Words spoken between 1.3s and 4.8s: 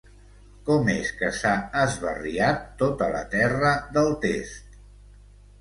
s'ha esbarriat tota la terra del test?